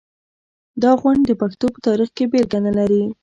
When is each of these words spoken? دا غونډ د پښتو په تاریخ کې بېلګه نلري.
دا 0.81 0.91
غونډ 1.01 1.21
د 1.27 1.31
پښتو 1.41 1.65
په 1.73 1.79
تاریخ 1.87 2.09
کې 2.17 2.25
بېلګه 2.31 2.59
نلري. 2.65 3.03